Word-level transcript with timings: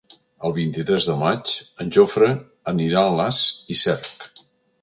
El 0.47 0.53
vint-i-tres 0.53 1.05
de 1.09 1.17
maig 1.19 1.53
en 1.85 1.93
Jofre 1.97 2.31
anirà 2.75 3.05
a 3.05 3.15
Alàs 3.15 3.43
i 3.77 3.79
Cerc. 3.87 4.43